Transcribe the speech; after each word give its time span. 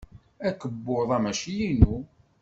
Akebbuḍ-a 0.47 1.17
mačči 1.23 1.51
inu. 1.69 1.95